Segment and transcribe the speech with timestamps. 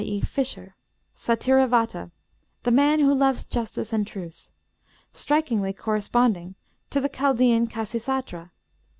[0.03, 0.73] e., fisher
[1.13, 2.09] Satyravata,
[2.63, 4.49] 'the man who loves justice and truth,'
[5.11, 6.55] strikingly corresponding
[6.89, 8.49] to the Chaldean Khasisatra.